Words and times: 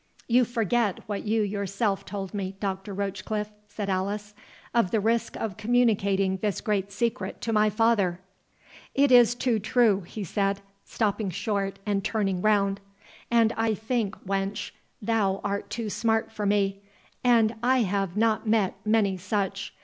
"You 0.27 0.45
forget 0.45 1.07
what 1.07 1.25
you 1.25 1.43
yourself 1.43 2.05
told 2.05 2.33
me, 2.33 2.55
Doctor 2.59 2.91
Rochecliffe," 2.91 3.51
said 3.67 3.87
Alice, 3.87 4.33
"of 4.73 4.89
the 4.89 4.99
risk 4.99 5.35
of 5.35 5.57
communicating 5.57 6.37
this 6.37 6.59
great 6.59 6.91
secret 6.91 7.39
to 7.41 7.53
my 7.53 7.69
father." 7.69 8.19
"It 8.95 9.11
is 9.11 9.35
too 9.35 9.59
true," 9.59 9.99
he 10.01 10.23
said, 10.23 10.61
stopping 10.85 11.29
short 11.29 11.77
and 11.85 12.03
turning 12.03 12.41
round; 12.41 12.79
"and 13.29 13.53
I 13.55 13.75
think, 13.75 14.15
wench, 14.25 14.71
thou 15.03 15.39
art 15.43 15.69
too 15.69 15.87
smart 15.91 16.31
for 16.31 16.47
me, 16.47 16.79
and 17.23 17.53
I 17.61 17.83
have 17.83 18.17
not 18.17 18.47
met 18.47 18.77
many 18.83 19.17
such. 19.17 19.71